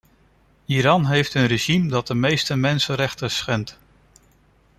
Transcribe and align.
Iran 0.65 1.05
heeft 1.05 1.33
een 1.33 1.45
regime 1.47 1.89
dat 1.89 2.07
de 2.07 2.13
meeste 2.15 2.55
mensenrechten 2.55 3.31
schendt. 3.31 3.79